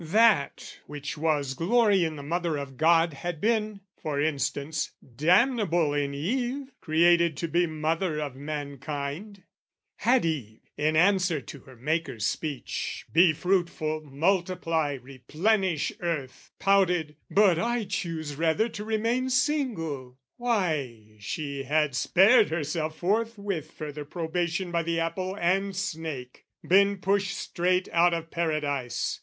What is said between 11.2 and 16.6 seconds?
to her Maker's speech "'Be fruitful, multiply, replenish earth'